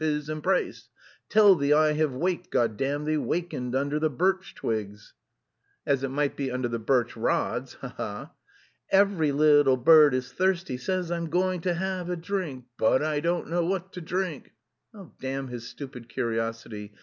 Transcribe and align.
his...embrace. 0.01 0.89
Tell 1.29 1.53
thee 1.53 1.73
I 1.73 1.93
have 1.93 2.11
waked, 2.11 2.49
God 2.49 2.75
damn 2.75 3.05
thee, 3.05 3.17
Wakened 3.17 3.75
under 3.75 3.99
the 3.99 4.09
birch 4.09 4.55
twigs....' 4.55 5.13
("As 5.85 6.03
it 6.03 6.09
might 6.09 6.35
be 6.35 6.49
under 6.49 6.67
the 6.69 6.79
birch 6.79 7.15
rods, 7.15 7.75
ha 7.75 7.89
ha!") 7.89 8.31
'Every 8.89 9.31
little 9.31 9.77
bird...is...thirsty, 9.77 10.77
Says 10.77 11.11
I'm 11.11 11.29
going 11.29 11.61
to...have 11.61 12.09
a 12.09 12.15
drink, 12.15 12.65
But 12.79 13.03
I 13.03 13.19
don't...know 13.19 13.63
what 13.63 13.93
to 13.93 14.01
drink....' 14.01 14.53
"Damn 15.19 15.49
his 15.49 15.67
stupid 15.67 16.09
curiosity! 16.09 16.95